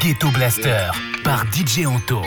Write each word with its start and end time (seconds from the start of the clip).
Ghetto 0.00 0.30
Blaster 0.32 0.90
par 1.24 1.44
DJ 1.50 1.86
Anto. 1.86 2.18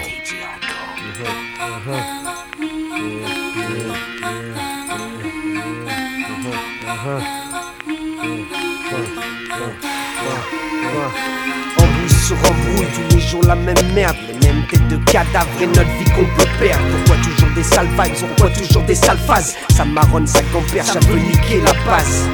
Embrouille 11.78 12.10
sur 12.10 12.38
embrouille, 12.38 12.88
tous 12.94 13.16
les 13.16 13.22
jours 13.22 13.44
la 13.44 13.56
même 13.56 13.76
merde, 13.94 14.16
les 14.28 14.48
mêmes 14.48 14.66
têtes 14.68 14.88
de 14.88 14.98
cadavres 15.12 15.48
et 15.62 15.68
notre 15.68 15.82
vie 15.82 16.06
qu'on 16.06 16.26
peut 16.26 16.50
perdre. 16.60 16.84
Pourquoi 17.06 17.24
toujours 17.24 17.50
des 17.54 17.64
sales 17.64 17.88
vibes, 17.88 18.28
pourquoi 18.28 18.50
toujours 18.50 18.84
des 18.84 18.96
sales 18.96 19.20
Ça 19.70 19.86
marronne, 19.86 20.26
ça 20.26 20.42
compère, 20.52 20.86
ça 20.86 21.00
veut 21.00 21.20
niquer 21.20 21.62
la 21.62 21.74
passe. 21.86 22.28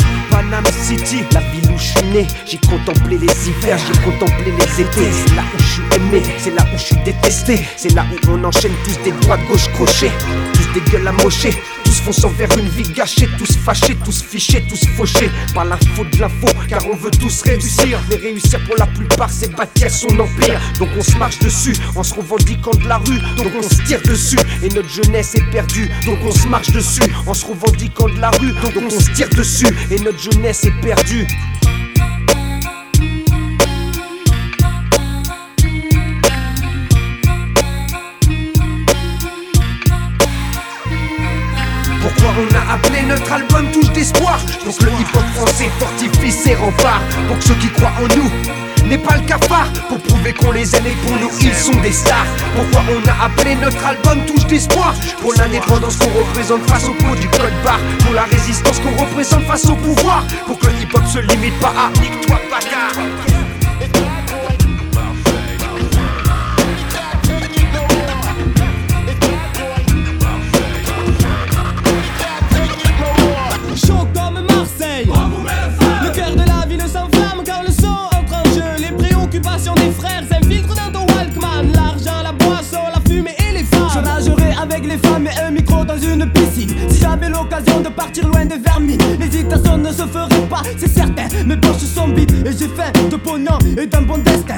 La 1.33 1.39
ville 1.51 1.71
où 1.71 1.77
je 1.77 1.83
suis 1.83 2.07
né, 2.13 2.27
j'ai 2.45 2.57
contemplé 2.57 3.17
les 3.17 3.47
hivers, 3.47 3.77
j'ai 3.77 4.01
contemplé 4.01 4.51
les 4.51 4.81
étés. 4.81 5.09
C'est 5.11 5.35
là 5.35 5.43
où 5.53 5.59
je 5.59 5.65
suis 5.65 5.83
aimé, 5.95 6.21
c'est 6.37 6.55
là 6.55 6.63
où 6.73 6.77
je 6.77 6.83
suis 6.83 6.95
détesté, 7.03 7.65
c'est 7.75 7.93
là 7.93 8.05
où 8.11 8.31
on 8.31 8.43
enchaîne 8.43 8.73
tous 8.83 8.97
des 9.03 9.11
droits 9.11 9.37
gauche 9.49 9.67
crochés, 9.73 10.11
tous 10.53 10.79
des 10.79 10.91
gueules 10.91 11.07
amochées, 11.07 11.53
tous 11.91 12.01
fonçant 12.01 12.29
vers 12.29 12.57
une 12.57 12.69
vie 12.69 12.89
gâchée, 12.93 13.27
tous 13.37 13.57
fâchés, 13.57 13.97
tous 14.05 14.23
fichés, 14.23 14.63
tous 14.69 14.87
fauchés 14.95 15.29
par 15.53 15.65
la 15.65 15.75
faute 15.95 16.09
de 16.11 16.21
l'info, 16.21 16.47
car 16.69 16.81
on 16.87 16.95
veut 16.95 17.11
tous 17.11 17.41
réussir. 17.41 17.99
Mais 18.09 18.15
réussir 18.15 18.59
pour 18.65 18.77
la 18.77 18.87
plupart, 18.87 19.29
c'est 19.29 19.53
bâtir 19.53 19.91
son 19.91 20.17
empire. 20.17 20.59
Donc 20.79 20.87
on 20.97 21.01
se 21.01 21.17
marche 21.17 21.39
dessus 21.39 21.75
en 21.95 22.03
se 22.03 22.13
revendiquant 22.13 22.71
de 22.71 22.87
la 22.87 22.97
rue, 22.97 23.19
donc 23.35 23.51
on 23.57 23.63
se 23.63 23.81
tire 23.83 24.01
dessus. 24.03 24.39
Et 24.63 24.69
notre 24.69 24.87
jeunesse 24.87 25.35
est 25.35 25.51
perdue, 25.51 25.89
donc 26.05 26.19
on 26.23 26.31
se 26.31 26.47
marche 26.47 26.71
dessus 26.71 27.03
en 27.27 27.33
se 27.33 27.45
revendiquant 27.45 28.07
de 28.07 28.19
la 28.21 28.31
rue, 28.31 28.53
donc 28.53 28.73
on 28.77 28.89
se 28.89 29.09
tire 29.11 29.29
dessus. 29.29 29.67
Et 29.89 29.99
notre 29.99 30.19
jeunesse 30.19 30.63
est 30.63 30.81
perdue. 30.81 31.27
Pourquoi 42.33 42.45
on 42.49 42.69
a 42.69 42.73
appelé 42.75 43.01
notre 43.01 43.31
album 43.31 43.69
Touche 43.71 43.91
d'espoir. 43.91 44.39
Donc 44.65 44.81
le 44.81 44.89
hip-hop 44.89 45.23
français 45.35 45.69
fortifie 45.79 46.31
ses 46.31 46.55
remparts. 46.55 47.01
Pour 47.27 47.37
que 47.37 47.43
ceux 47.43 47.55
qui 47.55 47.67
croient 47.69 47.91
en 47.97 48.07
nous 48.15 48.87
n'est 48.87 48.97
pas 48.97 49.17
le 49.17 49.23
cafard. 49.23 49.67
Pour 49.89 49.99
prouver 49.99 50.33
qu'on 50.33 50.51
les 50.51 50.73
aime 50.75 50.85
et 50.85 50.95
pour 51.05 51.11
nous 51.17 51.29
ils 51.41 51.53
sont 51.53 51.77
des 51.81 51.91
stars. 51.91 52.25
Pourquoi 52.55 52.83
on 52.89 53.09
a 53.09 53.25
appelé 53.25 53.55
notre 53.55 53.85
album 53.85 54.25
Touche 54.25 54.45
d'espoir? 54.45 54.93
Pour 55.19 55.33
l'indépendance 55.33 55.97
qu'on 55.97 56.19
représente 56.19 56.69
face 56.69 56.87
au 56.87 56.93
pot 56.93 57.15
du 57.19 57.27
code 57.27 57.53
barre. 57.65 57.79
Pour 58.05 58.13
la 58.13 58.23
résistance 58.23 58.79
qu'on 58.79 58.95
représente 58.95 59.43
face 59.43 59.65
au 59.65 59.75
pouvoir. 59.75 60.23
Pour 60.47 60.57
que 60.57 60.67
le 60.67 60.81
hip-hop 60.81 61.05
se 61.07 61.19
limite 61.19 61.59
pas 61.59 61.73
à 61.77 61.99
nique-toi 61.99 62.39
fait 92.81 93.09
de 93.09 93.15
pognon 93.15 93.57
et 93.77 93.85
d'un 93.85 94.01
bon 94.01 94.17
destin. 94.17 94.57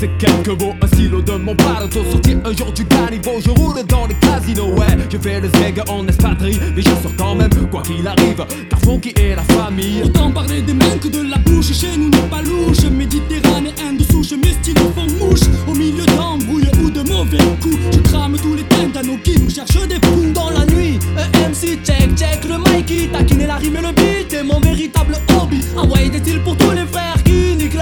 Ces 0.00 0.08
quelques 0.18 0.58
mots, 0.62 0.74
un 0.80 0.96
silo 0.96 1.20
de 1.20 1.32
mon 1.32 1.54
paletot 1.54 2.02
Sorti 2.10 2.34
un 2.42 2.56
jour 2.56 2.72
du 2.72 2.86
caniveau, 2.86 3.38
je 3.44 3.50
roule 3.50 3.84
dans 3.86 4.06
les 4.06 4.14
casinos 4.14 4.72
Ouais, 4.74 4.96
je 5.12 5.18
fais 5.18 5.40
le 5.40 5.48
zeg 5.58 5.78
en 5.88 6.06
espadrille 6.08 6.58
Mais 6.74 6.80
j'assure 6.80 7.14
quand 7.18 7.34
même, 7.34 7.50
quoi 7.70 7.82
qu'il 7.82 8.06
arrive 8.06 8.42
Car 8.70 8.80
Funky 8.80 9.12
est 9.16 9.36
la 9.36 9.42
famille 9.42 10.02
Autant 10.02 10.30
parler 10.30 10.62
des 10.62 10.72
mains 10.72 10.96
que 11.02 11.08
de 11.08 11.28
la 11.28 11.36
bouche, 11.38 11.72
chez 11.72 11.98
nous 11.98 12.08
n'est 12.08 12.28
pas 12.30 12.40
louche. 12.40 12.82
Méditerranéen 12.90 13.92
de 13.98 14.04
souche, 14.04 14.32
mes 14.32 14.52
stylos 14.52 14.92
font 14.94 15.06
mouche. 15.22 15.40
Au 15.68 15.74
milieu 15.74 16.06
d'embrouilles 16.06 16.70
ou 16.82 16.90
de 16.90 17.02
mauvais 17.02 17.38
coups, 17.60 17.78
je 17.92 17.98
crame 17.98 18.36
tous 18.38 18.54
les 18.54 18.64
tintanos 18.64 19.18
qui 19.22 19.38
nous 19.38 19.50
cherchent 19.50 19.86
des 19.86 20.00
poux. 20.00 20.32
Dans 20.32 20.50
la 20.50 20.64
nuit, 20.64 20.98
un 21.18 21.50
MC 21.50 21.78
check, 21.84 22.16
check 22.16 22.44
le 22.48 22.58
Mikey 22.58 23.08
Taquiner 23.12 23.46
la 23.46 23.56
rime 23.56 23.76
et 23.76 23.82
le 23.82 23.92
beat 23.92 24.32
est 24.32 24.42
mon 24.42 24.60
véritable 24.60 25.14
hobby 25.36 25.60
Envoyer 25.76 26.08
des 26.08 26.18
styles 26.18 26.42
pour 26.42 26.56
tous 26.56 26.70
les 26.70 26.86
frères 26.86 27.22
qui 27.24 27.56
niquent 27.56 27.74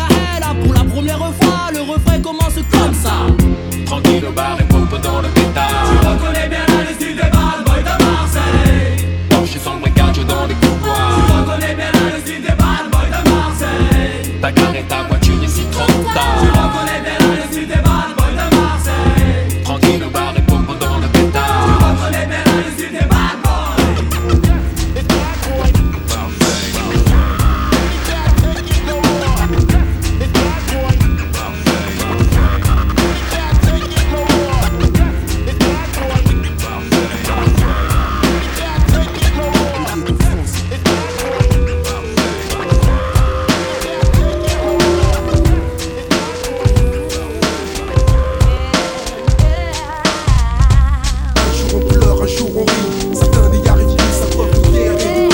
jour 52.28 52.50
on 52.56 52.60
rit. 52.60 53.14
Certains 53.14 53.48
n'y 53.48 53.68
arrivent 53.68 53.96
plus, 53.96 54.12
ça 54.12 54.26
preuve 54.30 54.50
de 54.50 54.68
guerre 54.70 54.92
et 54.92 55.28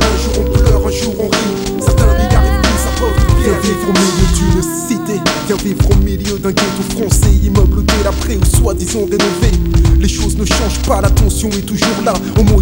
Un 0.00 0.16
jour 0.16 0.32
on 0.40 0.58
pleure, 0.58 0.86
un 0.86 0.90
jour 0.90 1.14
on 1.20 1.28
rit. 1.28 1.80
Certains 1.80 2.06
n'y 2.06 2.34
arrivent 2.34 2.60
plus, 2.62 2.78
ça 2.78 2.90
preuve 2.96 3.14
de. 3.14 3.42
Viens 3.42 3.60
vivre 3.60 3.88
au 3.88 3.92
milieu 3.92 4.28
d'une 4.36 4.62
cité. 4.62 5.20
Viens 5.46 5.56
vivre 5.56 5.90
au 5.90 5.96
milieu 5.96 6.38
d'un 6.38 6.50
ghetto 6.50 6.82
français. 6.96 7.30
Immeuble 7.42 7.84
délabré 7.84 8.36
ou 8.36 8.44
soi-disant 8.44 9.04
rénové. 9.04 9.52
Les 10.00 10.08
choses 10.08 10.36
ne 10.36 10.44
changent 10.44 10.82
pas, 10.86 11.00
la 11.00 11.10
tension 11.10 11.48
est 11.50 11.66
toujours 11.66 12.02
là. 12.04 12.14
Modifie 12.36 12.57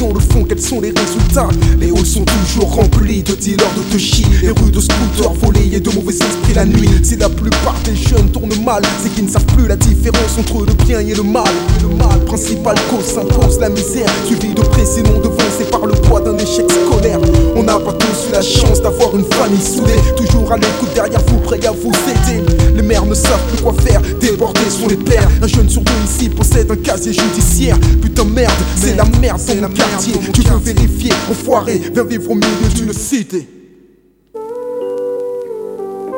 la 0.00 0.14
le 0.14 0.20
fond, 0.20 0.44
quels 0.44 0.60
sont 0.60 0.80
les 0.80 0.92
résultats 0.96 1.48
Les 1.78 1.88
halls 1.88 2.06
sont 2.06 2.24
toujours 2.24 2.74
remplis 2.74 3.22
de 3.22 3.34
dealers 3.34 3.74
de 3.76 3.92
touchy. 3.92 4.24
Les 4.42 4.50
rues 4.50 4.70
de 4.70 4.80
scooters 4.80 5.32
volés 5.34 5.70
et 5.72 5.80
de 5.80 5.90
mauvais 5.90 6.14
esprits 6.14 6.54
la 6.54 6.64
nuit. 6.64 6.88
Si 7.02 7.16
la 7.16 7.28
plupart 7.28 7.76
des 7.84 7.94
jeunes 7.94 8.30
tournent 8.30 8.64
mal, 8.64 8.82
c'est 9.02 9.12
qu'ils 9.12 9.26
ne 9.26 9.30
savent 9.30 9.44
plus 9.46 9.66
la 9.66 9.76
différence 9.76 10.38
entre 10.38 10.64
le 10.64 10.72
bien 10.84 11.00
et 11.00 11.14
le 11.14 11.22
mal. 11.22 11.44
Le 11.82 11.94
mal 11.96 12.24
principal 12.24 12.76
cause 12.88 13.04
s'impose 13.04 13.60
la 13.60 13.68
misère, 13.68 14.08
suivi 14.24 14.54
de 14.54 14.62
près, 14.62 14.86
sinon 14.86 15.18
devancé 15.18 15.64
par 15.70 15.84
le 15.84 15.92
poids 15.92 16.20
d'un 16.20 16.36
échec 16.38 16.66
scolaire. 16.70 17.20
On 17.54 17.62
n'a 17.62 17.78
pas 17.78 17.92
tous 17.92 18.28
eu 18.28 18.32
la 18.32 18.42
chance 18.42 18.80
d'avoir 18.80 19.14
une 19.14 19.24
famille 19.24 19.60
soudée, 19.60 20.00
toujours 20.16 20.50
à 20.52 20.56
l'écoute 20.56 20.94
derrière 20.94 21.20
vous, 21.26 21.38
prêt 21.38 21.60
à 21.66 21.72
vous 21.72 21.92
aider. 22.08 22.42
Les 22.74 22.82
mères 22.82 23.04
ne 23.04 23.14
savent 23.14 23.44
plus 23.52 23.62
quoi 23.62 23.74
faire, 23.74 24.00
débordés 24.18 24.60
sont 24.70 24.88
les 24.88 24.96
pères. 24.96 25.28
Un 25.42 25.46
jeune 25.46 25.68
sur 25.68 25.82
deux 25.82 25.92
ici 26.06 26.30
possède 26.30 26.70
un 26.70 26.76
casier 26.76 27.12
judiciaire. 27.12 27.78
Putain 28.00 28.24
merde, 28.24 28.52
c'est 28.76 28.96
la 28.96 29.04
merde 29.04 29.40
dans 29.48 29.66
mon 29.66 29.89
quartier. 29.90 30.14
Tu 30.32 30.42
veux 30.42 30.56
vérifier, 30.58 31.12
enfoiré, 31.30 31.80
viens 31.92 32.04
vivre 32.04 32.30
au 32.30 32.34
milieu 32.34 32.68
d'une 32.74 32.92
cité. 32.92 33.48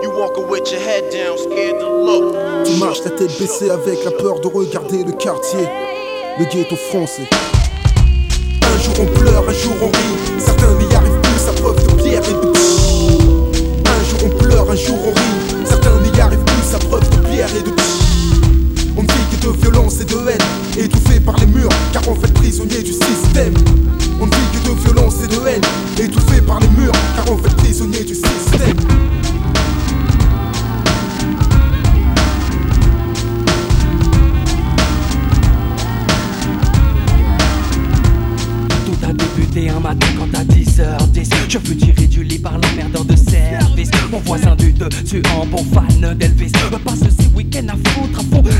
You 0.02 0.10
walking 0.10 0.48
with 0.48 0.70
your 0.72 0.80
head 0.80 1.04
down, 1.12 1.38
scared 1.38 1.78
to 1.78 2.04
look. 2.04 2.34
Tu 2.64 2.74
marches 2.76 3.04
la 3.04 3.10
tête 3.10 3.38
baissée 3.38 3.70
avec 3.70 4.04
la 4.04 4.10
peur 4.10 4.40
de 4.40 4.48
regarder 4.48 5.04
le 5.04 5.12
quartier, 5.12 5.68
le 6.38 6.44
ghetto 6.46 6.76
français. 6.76 7.28
Un 8.62 8.82
jour 8.82 8.94
on 9.00 9.18
pleure, 9.18 9.48
un 9.48 9.52
jour 9.52 9.74
on 9.80 9.86
rit. 9.86 10.40
Certains 10.40 10.74
n'y 10.74 10.94
arrivent 10.94 11.20
plus 11.20 11.48
à 11.48 11.52
preuve 11.52 11.86
de 11.86 12.02
pierre 12.02 12.22
et 12.28 12.32
de 12.32 12.52
Un 13.88 14.04
jour 14.04 14.18
on 14.24 14.38
pleure, 14.38 14.70
un 14.70 14.76
jour 14.76 14.98
on 15.04 15.10
rit. 15.10 15.66
Certains 15.66 16.00
n'y 16.00 16.20
arrivent 16.20 16.44
plus 16.44 16.74
à 16.74 16.78
preuve 16.78 17.08
de 17.08 17.28
pierre 17.28 17.48
et 17.56 17.62
de 17.62 18.01
de 19.42 19.48
violence 19.60 20.00
et 20.00 20.04
de 20.04 20.14
haine, 20.28 20.84
étouffé 20.84 21.18
par 21.18 21.36
les 21.38 21.46
murs, 21.46 21.68
car 21.92 22.02
on 22.08 22.14
fait 22.14 22.32
prisonnier 22.32 22.82
du 22.82 22.92
système. 22.92 23.54
On 24.20 24.26
ne 24.26 24.30
vit 24.30 24.36
que 24.52 24.68
de 24.68 24.74
violence 24.84 25.14
et 25.24 25.26
de 25.26 25.48
haine, 25.48 25.62
étouffé 25.98 26.40
par 26.40 26.60
les 26.60 26.68
murs, 26.68 26.92
car 27.16 27.32
on 27.32 27.38
fait 27.38 27.54
prisonnier 27.56 28.04
du 28.04 28.14
système. 28.14 28.21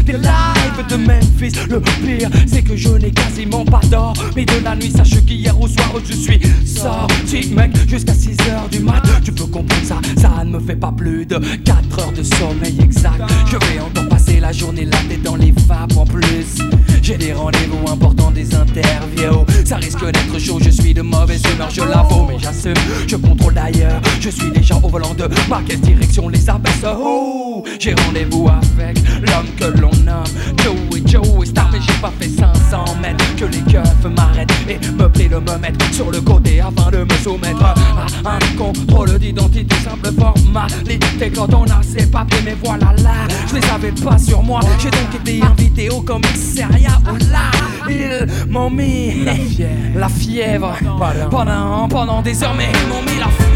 Des 0.05 0.12
lives 0.12 0.87
de 0.88 0.96
Memphis. 0.96 1.52
Le 1.69 1.81
pire 1.81 2.31
c'est 2.46 2.62
que 2.62 2.76
je 2.76 2.90
n'ai 2.90 3.11
quasiment 3.11 3.64
pas 3.64 3.81
d'or. 3.90 4.14
Mais 4.37 4.44
de 4.44 4.64
la 4.64 4.75
nuit 4.75 4.90
sache 4.90 5.25
qu'hier 5.25 5.58
au 5.61 5.69
soir 5.69 5.93
je 6.08 6.14
suis 6.14 6.40
sorti 6.64 7.52
mec 7.55 7.73
jusqu'à 7.88 8.12
6h 8.12 8.70
du 8.70 8.81
mat. 8.81 9.02
Tu 9.25 9.32
peux 9.32 9.46
comprendre 9.46 9.84
ça, 9.84 10.00
ça 10.17 10.44
ne 10.44 10.50
me 10.50 10.61
fait 10.61 10.76
pas 10.76 10.93
plus 10.93 11.26
de 11.26 11.38
4 11.64 11.99
heures 11.99 12.12
de 12.12 12.23
sommeil 12.23 12.79
exact. 12.81 13.23
Je 13.46 13.56
vais 13.56 13.81
encore 13.81 14.08
passer 14.08 14.40
la 14.40 14.52
journée 14.52 14.84
là 14.84 14.99
dans 15.23 15.37
les 15.37 15.52
vapes 15.69 15.96
en 15.96 16.05
plus. 16.05 16.58
J'ai 17.02 17.17
des 17.17 17.32
rendez-vous 17.32 17.90
importants, 17.90 18.31
des 18.31 18.55
interviews. 18.55 19.44
Ça 19.64 19.76
risque 19.76 20.05
d'être 20.05 20.38
chaud, 20.38 20.58
je 20.61 20.70
suis 20.70 20.94
de 20.94 21.02
mauvaise 21.02 21.43
humeur, 21.52 21.70
je 21.70 21.82
l'avoue 21.82 22.26
Mais 22.29 22.38
j'assume, 22.38 22.75
je 23.06 23.17
contrôle 23.17 23.55
d'ailleurs 23.55 24.00
Je 24.20 24.31
suis 24.31 24.50
déjà 24.50 24.76
au 24.76 24.88
volant 24.88 25.14
de 25.14 25.29
ma 25.49 25.62
caisse 25.62 25.81
direction 25.81 26.29
les 26.29 26.49
abaisse 26.49 26.84
oh, 26.84 27.64
J'ai 27.79 27.94
rendez-vous 27.94 28.49
avec 28.49 28.99
l'homme 29.20 29.46
que 29.56 29.71
l'on 29.80 29.90
nomme 30.04 30.24
Joey 30.62 31.02
Joey 31.06 31.46
Star 31.46 31.69
Mais 31.72 31.80
j'ai 31.80 32.00
pas 32.00 32.12
fait 32.19 32.28
500 32.28 32.84
mètres. 33.00 33.24
Que 33.36 33.44
les 33.46 33.60
keufs 33.72 34.04
m'arrêtent 34.16 34.50
et 34.69 34.78
me 34.92 35.08
plaît 35.08 35.28
de 35.28 35.36
me 35.36 35.58
mettre 35.58 35.92
sur 35.92 36.10
le 36.10 36.20
côté 36.20 36.60
Afin 36.60 36.90
de 36.90 37.04
me 37.04 37.14
soumettre 37.22 37.64
à 37.64 38.36
un 38.36 38.56
contrôle 38.56 39.19
d'identité 39.19 39.74
Simple 39.84 40.12
formalité. 40.19 41.30
Quand 41.34 41.52
on 41.54 41.64
a 41.64 41.82
ses 41.82 42.10
papiers 42.10 42.40
Mais 42.44 42.56
voilà 42.62 42.92
là, 43.02 43.14
je 43.48 43.56
les 43.56 43.70
avais 43.70 43.92
pas 43.92 44.19
sur 44.19 44.42
moi. 44.42 44.60
J'ai 44.78 44.90
donc 44.90 45.14
été 45.14 45.42
invité 45.42 45.90
au 45.90 46.00
commissariat 46.00 47.00
Où 47.10 47.16
là, 47.30 47.50
ils 47.88 48.50
m'ont 48.50 48.70
mis 48.70 49.24
la 49.24 49.34
fièvre, 49.34 49.70
la 49.96 50.08
fièvre. 50.08 50.76
Pendant, 51.30 51.88
pendant 51.88 52.22
des 52.22 52.42
heures 52.42 52.54
Mais 52.56 52.69
ils 52.72 52.88
m'ont 52.88 53.02
mis 53.02 53.19
la 53.19 53.28
fièvre 53.28 53.51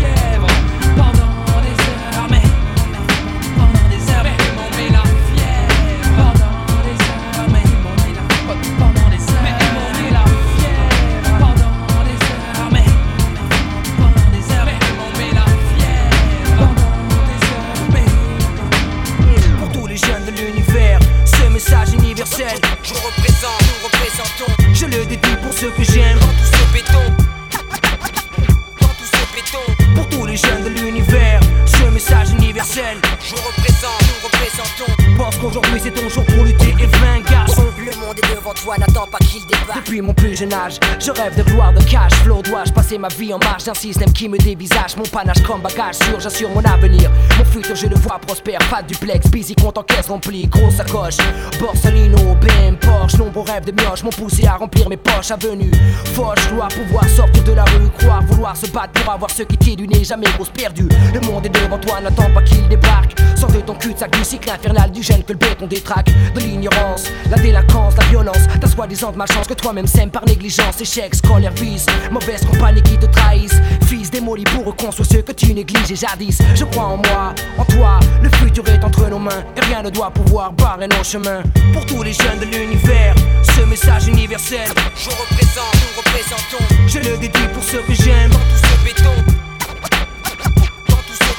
Mon 40.02 40.12
plus 40.12 40.36
jeune 40.36 40.52
âge, 40.52 40.78
je 41.00 41.10
rêve 41.10 41.36
de 41.36 41.42
gloire, 41.42 41.72
de 41.72 41.82
cash 41.82 42.12
flow. 42.22 42.42
Dois-je 42.42 42.72
passer 42.72 42.98
ma 42.98 43.08
vie 43.08 43.32
en 43.32 43.38
marge 43.38 43.64
d'un 43.64 43.72
système 43.72 44.12
qui 44.12 44.28
me 44.28 44.36
dévisage 44.36 44.94
Mon 44.96 45.04
panache 45.04 45.42
comme 45.42 45.62
bagage 45.62 45.94
sûr, 45.94 46.20
j'assure 46.20 46.50
mon 46.50 46.62
avenir. 46.64 47.10
Mon 47.38 47.44
futur, 47.44 47.74
je 47.74 47.86
le 47.86 47.96
vois 47.96 48.18
prospère. 48.18 48.58
Pas 48.70 48.82
de 48.82 48.88
duplex, 48.88 49.30
busy, 49.30 49.54
compte 49.54 49.78
en 49.78 49.82
caisse 49.82 50.08
remplie. 50.08 50.46
Grosse 50.48 50.76
sacoche, 50.76 51.16
Borsalino, 51.58 52.34
BM, 52.40 52.76
Porsche. 52.76 53.16
Nombreux 53.16 53.44
rêves 53.44 53.64
de 53.64 53.72
mioche 53.72 54.02
m'ont 54.02 54.10
poussé 54.10 54.46
à 54.46 54.56
remplir 54.56 54.88
mes 54.88 54.98
poches. 54.98 55.30
Avenue, 55.30 55.70
Foch, 56.14 56.36
gloire, 56.52 56.68
pouvoir 56.68 57.08
sortir 57.08 57.44
de 57.44 57.52
la 57.52 57.64
rue. 57.64 57.88
Croire, 57.98 58.22
vouloir 58.24 58.56
se 58.56 58.66
battre 58.66 59.00
pour 59.00 59.12
avoir 59.12 59.30
ce 59.30 59.44
qui 59.44 59.56
t'est 59.56 59.76
du 59.76 59.88
nez. 59.88 60.04
Jamais 60.04 60.26
grosse 60.36 60.50
perdue. 60.50 60.88
Le 61.14 61.20
monde 61.20 61.46
est 61.46 61.48
devant 61.48 61.78
toi, 61.78 62.00
n'attends 62.02 62.30
pas 62.34 62.42
qu'il 62.42 62.68
débarque. 62.68 63.16
Sors 63.34 63.50
de 63.50 63.60
ton 63.60 63.74
cul-de-sac 63.74 64.10
du 64.12 64.24
cycle 64.24 64.50
infernal 64.50 64.90
du 64.90 65.02
gène 65.02 65.24
que 65.24 65.32
le 65.32 65.38
béton 65.38 65.66
détraque. 65.66 66.10
De 66.34 66.40
l'ignorance, 66.40 67.04
la 67.30 67.38
délinquance, 67.38 67.96
la 67.96 68.04
violence. 68.04 68.46
Ta 68.60 68.66
soi-disant 68.66 69.12
malchance 69.16 69.46
que 69.46 69.54
toi-même 69.54 69.85
sème 69.86 70.10
par 70.10 70.24
négligence. 70.26 70.80
Échec, 70.80 71.14
scolaire, 71.14 71.52
vice. 71.52 71.86
Mauvaise 72.10 72.44
compagnie 72.44 72.82
qui 72.82 72.96
te 72.98 73.06
trahissent. 73.06 73.60
Fils 73.86 74.10
démoli 74.10 74.44
pour 74.44 74.64
reconstruire 74.64 75.06
ce 75.10 75.16
que 75.18 75.32
tu 75.32 75.52
négligeais 75.54 75.96
jadis. 75.96 76.38
Je 76.54 76.64
crois 76.64 76.84
en 76.84 76.96
moi, 76.96 77.34
en 77.58 77.64
toi. 77.64 78.00
Le 78.22 78.28
futur 78.30 78.66
est 78.68 78.82
entre 78.84 79.08
nos 79.08 79.18
mains. 79.18 79.44
Et 79.56 79.60
rien 79.66 79.82
ne 79.82 79.90
doit 79.90 80.10
pouvoir 80.10 80.52
barrer 80.52 80.88
nos 80.88 81.04
chemins. 81.04 81.42
Pour 81.72 81.84
tous 81.86 82.02
les 82.02 82.12
jeunes 82.12 82.40
de 82.40 82.46
l'univers, 82.46 83.14
ce 83.42 83.62
message 83.62 84.08
universel. 84.08 84.68
Je 84.96 85.10
représente, 85.10 85.74
nous 85.74 85.98
représentons 85.98 86.64
Je 86.86 86.98
le 86.98 87.16
dédie 87.18 87.48
pour 87.52 87.62
ceux 87.62 87.82
que 87.82 87.94
j'aime. 87.94 88.30
tout 88.30 88.38
ce 88.68 88.84
béton. 88.84 89.35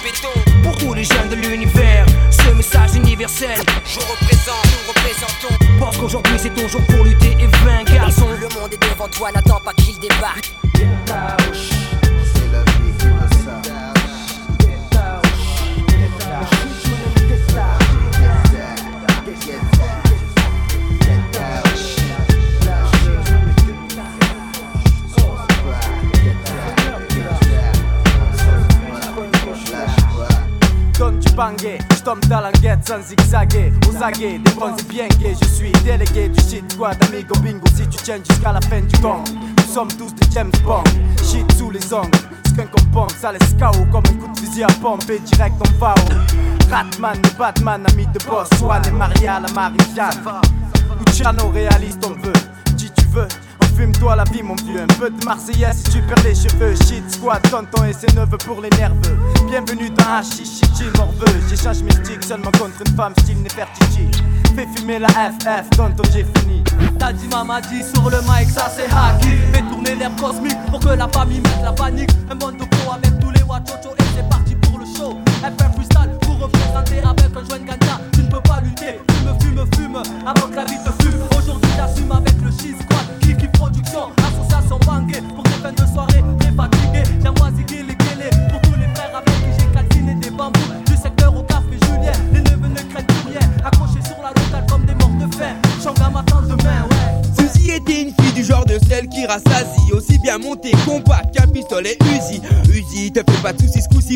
Béton, 0.07 0.29
Pour 0.63 0.77
tous 0.77 0.93
les 0.93 1.03
jeunes 1.03 1.27
de 1.27 1.35
l'univers, 1.35 2.05
ce 2.31 2.53
message 2.53 2.95
universel. 2.95 3.59
je 3.85 3.99
représente, 3.99 4.65
nous 4.71 4.87
représentons. 4.87 5.79
Pense 5.79 5.97
qu'aujourd'hui 5.97 6.35
c'est 6.37 6.53
ton 6.53 6.65
jour 6.65 6.81
pour 6.87 7.03
lutter 7.03 7.35
et 7.37 7.47
vaincre, 7.65 7.93
garçon. 7.93 8.27
Le 8.39 8.47
monde 8.57 8.71
est 8.71 8.81
devant 8.81 9.09
toi, 9.09 9.33
n'attends 9.33 9.59
pas 9.59 9.73
qu'il 9.73 9.99
débarque. 9.99 10.53
Donne 16.29 16.45
du 16.51 16.66
bangé, 31.37 31.77
je 31.91 32.27
dans 32.27 32.41
l'enquête 32.41 32.79
sans 32.85 33.01
zigzaguer. 33.01 33.71
Aux 33.87 34.03
aguets, 34.03 34.35
et 34.35 34.83
bien 34.89 35.07
gays. 35.19 35.35
Je 35.39 35.47
suis 35.47 35.71
délégué 35.85 36.29
du 36.29 36.39
shit 36.41 36.69
squad, 36.71 36.97
amigo 37.03 37.35
bingo. 37.39 37.65
Si 37.75 37.87
tu 37.87 37.97
tiens 38.03 38.17
jusqu'à 38.27 38.51
la 38.51 38.61
fin 38.61 38.81
du 38.81 38.99
gang 39.01 39.23
Nous 39.29 39.73
sommes 39.73 39.87
tous 39.89 40.13
des 40.15 40.27
James 40.33 40.51
Bond. 40.65 40.83
Shit 41.23 41.49
sous 41.53 41.69
les 41.69 41.93
ongles, 41.93 42.09
skunk 42.47 42.69
en 42.79 42.91
pompe 42.91 43.11
Ça 43.11 43.31
KO 43.31 43.85
comme 43.91 44.03
un 44.09 44.25
coup 44.25 44.33
de 44.33 44.39
fusil 44.39 44.63
à 44.63 44.67
pompe 44.81 45.09
Et 45.09 45.19
direct 45.19 45.55
on 45.59 45.79
va 45.79 45.93
Ratman, 46.71 47.21
le 47.23 47.37
Batman, 47.37 47.85
ami 47.91 48.07
de 48.07 48.19
boss 48.25 48.49
Swan 48.57 48.81
et 48.87 48.91
Maria, 48.91 49.39
la 49.39 49.51
Marie-Jeanne 49.53 50.41
Luciano, 51.05 51.49
réaliste 51.49 52.03
on 52.05 52.19
veut. 52.21 52.33
Si 52.75 52.89
tu 52.91 53.05
veux 53.05 53.27
Fume-toi 53.77 54.15
la 54.15 54.23
vie 54.23 54.41
mon 54.41 54.55
vieux, 54.55 54.81
un 54.81 54.87
peu 54.87 55.11
de 55.11 55.23
Marseillaise 55.23 55.83
si 55.85 55.91
tu 55.91 56.01
perds 56.01 56.23
les 56.23 56.33
cheveux. 56.33 56.73
Shit 56.73 57.11
squad, 57.11 57.39
tonton 57.43 57.83
et 57.83 57.93
ses 57.93 58.07
neveux 58.15 58.39
pour 58.39 58.59
les 58.59 58.71
nerveux. 58.71 59.19
Bienvenue 59.47 59.91
dans 59.91 60.17
Hashish, 60.17 60.61
chill 60.75 60.91
morveux 60.97 61.27
J'échange 61.47 61.83
mes 61.83 61.91
sticks 61.91 62.23
seulement 62.23 62.49
contre 62.57 62.81
une 62.87 62.95
femme 62.95 63.13
style 63.19 63.39
Nefertiti 63.43 64.09
Fais 64.55 64.67
fumer 64.75 64.97
la 64.97 65.09
FF, 65.09 65.69
tonton 65.77 66.01
j'ai 66.11 66.25
fini. 66.39 66.63
T'as 66.97 67.13
dit 67.13 67.27
maman 67.27 67.59
dit 67.69 67.83
sur 67.83 68.09
le 68.09 68.17
mic 68.21 68.49
ça 68.49 68.67
c'est 68.75 68.85
hacky. 68.85 69.37
Fais 69.53 69.61
tourner 69.61 69.93
l'air 69.93 70.15
cosmique 70.15 70.57
pour 70.71 70.79
que 70.79 70.97
la 70.97 71.07
famille 71.09 71.41
mette 71.41 71.61
la 71.61 71.71
panique. 71.71 72.09
Un 72.31 72.35
monde 72.35 72.57
de 72.57 72.65
pro 72.65 72.93
avec 72.93 73.19
tous 73.19 73.29
les 73.29 73.43
wachocho 73.43 73.93
et 73.99 74.03
c'est 74.15 74.27
parti 74.27 74.55
pour 74.55 74.79
le 74.79 74.85
show. 74.85 75.19
FR 75.43 75.71
freestyle 75.75 76.17
pour 76.21 76.39
représenter 76.39 76.97
avec 76.97 77.29
un 77.29 77.45
joint 77.47 77.59
de 77.59 78.11
Tu 78.11 78.23
ne 78.23 78.31
peux 78.31 78.41
pas 78.41 78.59
lutter, 78.59 78.99
fume, 79.07 79.39
fume, 79.39 79.65
fume 79.75 80.01
avant 80.25 80.47
que 80.47 80.55
la 80.55 80.65
vie 80.65 80.83
te 80.83 80.96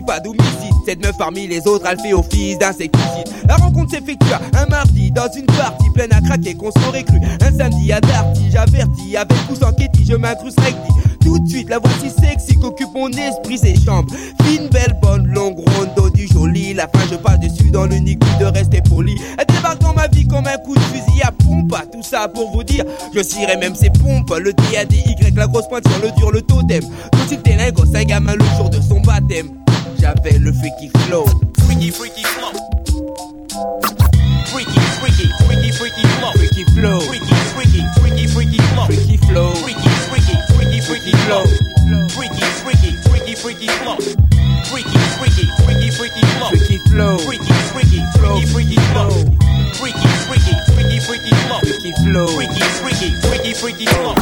coup-ci 0.01 0.69
pas 0.69 0.85
Cette 0.85 1.03
meuf 1.03 1.17
parmi 1.17 1.47
les 1.47 1.67
autres, 1.67 1.85
elle 1.89 1.99
fait 1.99 2.13
office 2.13 2.57
d'insecticide 2.57 3.27
La 3.47 3.55
rencontre 3.55 3.91
s'effectua 3.91 4.39
un 4.53 4.65
mardi 4.67 5.11
dans 5.11 5.31
une 5.35 5.45
partie 5.45 5.89
pleine 5.93 6.13
à 6.13 6.21
craquer 6.21 6.55
qu'on 6.55 6.71
s'aurait 6.71 7.03
cru 7.03 7.19
Un 7.41 7.57
samedi 7.57 7.91
à 7.91 8.01
Darty, 8.01 8.51
j'avertis 8.51 9.17
avec 9.17 9.37
sans 9.59 9.73
kéti, 9.73 10.05
je 10.07 10.15
m'incruste 10.15 10.59
recti 10.59 10.91
tout 11.23 11.37
de 11.37 11.47
suite, 11.47 11.69
la 11.69 11.77
voici 11.77 12.09
sexy 12.09 12.57
qu'occupe 12.59 12.93
mon 12.95 13.07
esprit, 13.09 13.57
ses 13.57 13.75
chambres. 13.75 14.11
Fine, 14.43 14.69
belle, 14.69 14.97
bonne, 15.01 15.27
longue, 15.27 15.59
ronde, 15.59 15.89
dos 15.95 16.09
du 16.09 16.27
joli. 16.27 16.73
La 16.73 16.87
fin, 16.87 17.05
je 17.11 17.15
passe 17.15 17.39
dessus 17.39 17.69
dans 17.69 17.85
l'unique 17.85 18.19
but 18.19 18.39
de 18.39 18.45
rester 18.45 18.81
poli. 18.81 19.15
Elle 19.37 19.45
débarque 19.45 19.79
dans 19.81 19.93
ma 19.93 20.07
vie 20.07 20.27
comme 20.27 20.47
un 20.47 20.57
coup 20.57 20.73
de 20.73 20.79
fusil 20.79 21.21
à 21.21 21.31
pompe. 21.31 21.75
Tout 21.91 22.01
ça 22.01 22.27
pour 22.27 22.51
vous 22.51 22.63
dire, 22.63 22.85
je 23.13 23.21
cirais 23.21 23.57
même 23.57 23.75
ses 23.75 23.91
pompes. 23.91 24.35
Le 24.35 24.51
D 24.51 24.63
A 24.77 24.85
D 24.85 24.95
Y, 24.95 25.35
la 25.35 25.45
grosse 25.45 25.67
pointe 25.67 25.87
sur 25.87 26.01
le 26.01 26.11
dur, 26.17 26.31
le 26.31 26.41
totem. 26.41 26.83
Tout 27.11 27.35
t'es 27.35 27.55
lingo, 27.55 27.83
un 27.93 28.03
gamin 28.03 28.33
le 28.33 28.45
jour 28.57 28.69
de 28.71 28.81
son 28.81 28.99
baptême. 28.99 29.60
J'avais 30.01 30.39
le 30.39 30.51
freaky 30.51 30.89
flow. 31.05 31.25
Freaky, 31.59 31.91
freaky 31.91 32.23
flow. 32.23 32.51
Freaky, 34.47 34.79
freaky, 34.97 35.29
freaky, 35.45 35.71
freaky 35.71 36.01
flow. 36.17 36.31
Freaky 36.33 36.63
flow. 36.73 36.99
Freaky, 37.01 37.35
freaky, 37.53 37.85
freaky, 37.99 38.27
freaky 38.27 38.57
flow. 38.57 38.85
Freaky 38.85 39.17
flow. 39.17 39.53
Freaky, 39.53 39.89
freaky, 40.09 40.49
freaky, 40.57 40.81
freaky 40.81 41.11
flow. 41.29 41.45
freaky 43.35 43.67
flow. 43.67 43.97
Freaky, 44.65 44.97
freaky, 45.21 45.45
freaky, 45.61 45.91
freaky 45.91 46.21
flow. 46.33 46.49
Freaky 46.49 46.77
flow. 46.89 47.17
Freaky, 47.19 47.53
freaky, 47.69 48.01
freaky, 48.17 48.45
freaky 48.49 48.79
flow. 48.89 49.09
Freaky, 49.77 50.07
freaky, 50.25 50.55
freaky, 50.73 50.99
freaky 50.99 51.29
flow. 51.45 51.59
Freaky 51.61 51.91
flow. 52.01 52.27
Freaky, 52.27 52.61
freaky, 52.81 53.13
freaky, 53.21 53.53
freaky 53.53 53.85
flow. 53.85 54.15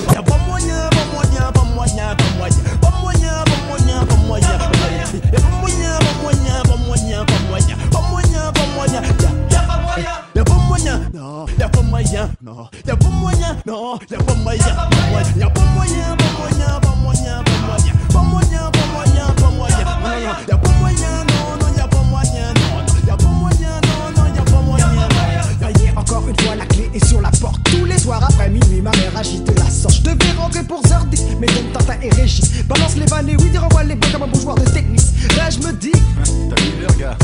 Non, 12.49 12.67
y'a 12.85 12.95
pas 12.95 13.09
moyen, 13.09 13.57
non, 13.67 13.99
y'a 14.09 14.17
pas 14.17 14.35
moyen, 14.35 14.65
y'a 14.65 14.73
pas 14.73 14.89
moyen, 15.09 15.49
pas 15.49 15.61
moyen, 15.75 16.15
pas 16.15 16.29
moyen, 16.35 16.73
pas 16.81 16.95
moyen, 16.95 17.43
pas 17.43 18.21
moyen, 18.21 18.63
pas 18.65 18.81
moyen, 18.81 19.33
pas 19.35 19.51
moyen, 19.51 19.77
non, 19.77 20.45
y'a 20.47 20.57
pas 20.57 20.71
moyen, 20.79 21.25
non, 21.27 21.57
non, 21.59 21.75
y'a 21.77 21.87
pas 21.87 22.03
moyen, 22.03 22.53
non, 22.55 23.07
y'a 23.07 23.17
pas 23.17 23.25
moyen, 23.25 23.81
non, 23.83 24.23
non, 24.23 24.35
y'a 24.35 24.41
pas 24.41 24.61
moyen. 24.61 24.87
Voyez, 25.61 25.91
encore 25.95 26.27
une 26.27 26.39
fois, 26.39 26.55
la 26.55 26.65
clé 26.65 26.89
est 26.93 27.05
sur 27.05 27.21
la 27.21 27.29
porte. 27.31 27.61
Tous 27.65 27.85
les 27.85 27.99
soirs 27.99 28.23
après 28.23 28.49
minuit, 28.49 28.81
ma 28.81 28.91
mère 28.91 29.15
agite 29.15 29.47
la 29.57 29.69
sorte. 29.69 29.95
Je 29.95 30.01
devais 30.01 30.31
rentrer 30.37 30.63
pour 30.63 30.85
Zordi, 30.87 31.21
mais 31.39 31.47
donc 31.47 31.73
Tintin 31.73 31.99
et 32.01 32.09
Régis. 32.09 32.63
Balance 32.65 32.95
les 32.95 33.05
vannes 33.05 33.29
et 33.29 33.37
oui, 33.37 33.55
renvoie 33.57 33.83
les 33.83 33.95
blocs 33.95 34.11
comme 34.11 34.23
un 34.23 34.27
bougeoir 34.27 34.55
de 34.55 34.65
technique. 34.65 35.01
Là, 35.37 35.49
je 35.49 35.59
me 35.59 35.73
dis, 35.73 35.91
T'as 36.49 36.61
vu 36.61 36.99
gars 36.99 37.17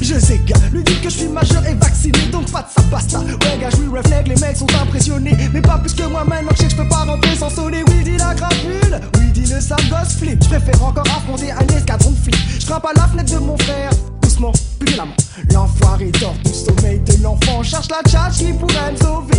je 0.00 0.18
sais, 0.18 0.40
gars, 0.46 0.56
lui 0.72 0.82
dit 0.82 1.00
que 1.00 1.10
je 1.10 1.18
suis 1.18 1.28
majeur 1.28 1.64
et 1.66 1.74
vacciné, 1.74 2.18
donc 2.30 2.50
pas 2.50 2.62
de 2.62 2.68
ça, 2.74 2.82
basta. 2.90 3.18
Ouais, 3.20 3.58
gars, 3.60 3.70
je 3.70 3.76
lui 3.78 3.88
reflègue, 3.88 4.28
les 4.28 4.36
mecs 4.36 4.56
sont 4.56 4.66
impressionnés. 4.80 5.36
Mais 5.52 5.60
pas 5.60 5.78
plus 5.78 5.94
que 5.94 6.04
moi 6.04 6.24
maintenant, 6.24 6.52
que 6.52 6.68
je 6.68 6.76
peux 6.76 6.88
pas 6.88 7.04
rentrer 7.04 7.36
sans 7.36 7.50
sonner. 7.50 7.82
Oui, 7.88 8.04
dit 8.04 8.16
la 8.16 8.34
crapule, 8.34 9.00
oui, 9.18 9.32
dit 9.32 9.52
le 9.52 9.60
sale 9.60 9.78
gosse 9.90 10.16
flip. 10.18 10.42
Je 10.42 10.48
préfère 10.48 10.84
encore 10.84 11.06
affronter 11.06 11.52
un 11.52 11.66
escadron 11.76 12.10
de 12.10 12.16
flics. 12.16 12.60
Je 12.60 12.66
grimpe 12.66 12.86
à 12.86 12.92
la 12.96 13.08
fenêtre 13.08 13.32
de 13.34 13.38
mon 13.38 13.56
frère, 13.58 13.90
doucement, 14.22 14.52
plus 14.78 14.88
violemment. 14.88 15.14
L'enfoiré 15.52 16.10
dort 16.20 16.34
du 16.44 16.52
sommeil 16.52 17.00
de 17.00 17.22
l'enfant, 17.22 17.62
cherche 17.62 17.88
la 17.90 18.02
tchatch 18.08 18.38
qui 18.38 18.52
pourrait 18.52 18.92
me 18.92 18.96
sauver. 18.96 19.33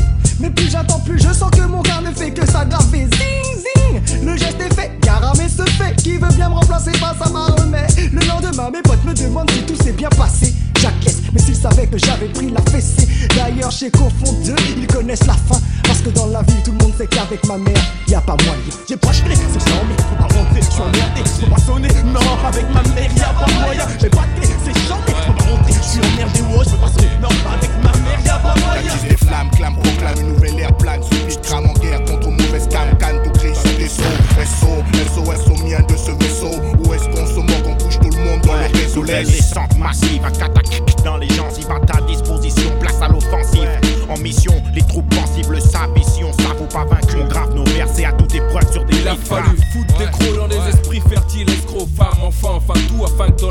Savaient 11.70 11.88
que 11.88 11.98
j'avais 11.98 12.28
pris 12.28 12.50
la 12.52 12.62
fessée. 12.72 13.08
D'ailleurs, 13.36 13.72
chez 13.72 13.90
qu'au 13.90 14.10
fond 14.24 14.34
d'eux, 14.46 14.56
ils 14.78 14.88
connaissent 14.88 15.26
la 15.26 15.34
fin. 15.34 15.60
Parce 15.84 16.00
que 16.00 16.10
dans 16.10 16.28
la 16.28 16.42
vie, 16.44 16.62
tout 16.64 16.72
le 16.72 16.84
monde 16.84 16.94
sait 16.98 17.08
qu'avec 17.08 17.44
ma 17.48 17.58
mère, 17.58 17.82
y 18.08 18.14
a 18.14 18.22
pas 18.22 18.36
moyen. 18.46 18.62
J'ai 18.88 18.98
pas 18.98 19.10
acheté, 19.10 19.36
c'est 19.36 19.70
sans 19.70 19.84
mais 19.88 19.96
faut 20.04 20.16
pas 20.16 20.34
rentrer, 20.34 20.62
je 20.62 20.72
suis 20.72 20.82
emmerdé, 20.82 21.22
faut 21.42 21.50
pas 21.50 21.62
sonner, 21.62 21.88
non, 22.06 22.20
avec 22.48 22.66
ma 22.74 22.82
mère 22.94 23.12
y'a 23.18 23.34
pas 23.34 23.52
moyen, 23.64 23.86
j'ai 24.00 24.10
pas 24.10 24.26
de 24.36 24.42
clé, 24.42 24.56
c'est 24.64 24.75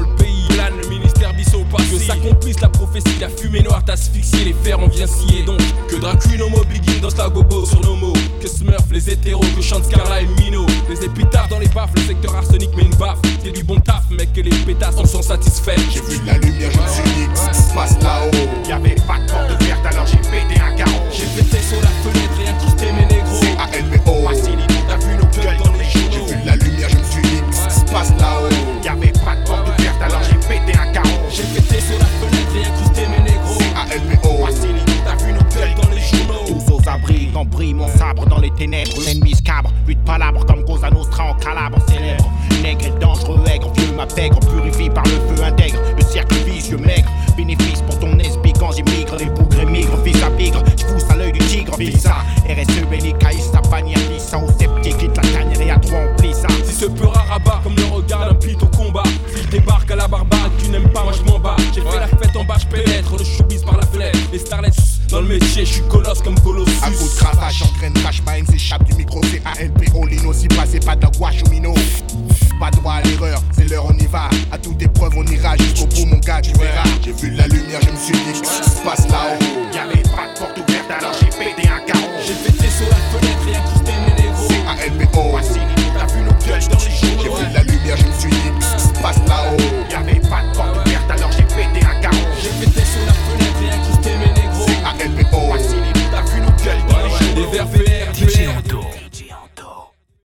le 0.01 0.07
pays. 0.17 0.45
Plane 0.49 0.75
le 0.83 0.89
ministère 0.89 1.35
Bissau 1.35 1.65
parce 1.71 1.85
que 1.85 1.99
s'accomplisse 1.99 2.61
la 2.61 2.69
prophétie, 2.69 3.19
la 3.21 3.29
fumée 3.29 3.63
noire 3.63 3.85
t'asphyxie, 3.85 4.45
les 4.45 4.53
fers 4.53 4.79
on 4.79 4.89
vient 4.89 5.07
scier. 5.07 5.43
Donc 5.45 5.59
que 5.89 5.97
Dracul 5.97 6.43
homo 6.43 6.63
begin 6.65 7.01
dans 7.01 7.09
la 7.17 7.29
gobo 7.29 7.65
sur 7.65 7.81
nos 7.81 7.97
mots, 7.97 8.13
que 8.41 8.49
Smurf 8.49 8.85
les 8.91 9.11
hétéros, 9.11 9.45
que 9.57 9.63
chante 9.63 9.85
et 9.93 10.43
Mino, 10.43 10.67
les 10.89 11.05
épitaphes 11.05 11.49
dans 11.49 11.59
les 11.59 11.69
baffes, 11.69 11.91
le 11.97 12.03
secteur 12.03 12.35
arsenic 12.37 12.71
mais 12.77 12.85
une 12.85 12.95
baffe, 12.95 13.19
c'est 13.43 13.53
du 13.53 13.65
bon 13.65 13.81
taf 13.81 14.09
mec 14.11 14.33
que 14.33 14.41
les 14.43 14.51
pétasses 14.51 14.99
en 14.99 15.07
sont 15.07 15.23
satisfaits. 15.23 15.77
J'ai 15.93 16.01
vu 16.01 16.21
la 16.27 16.34